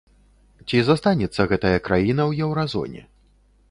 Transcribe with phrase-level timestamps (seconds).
[0.67, 3.01] Ці застанецца гэтая краіна ў еўразоне?